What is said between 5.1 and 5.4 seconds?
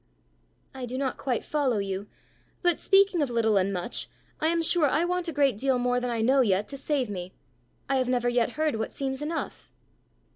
a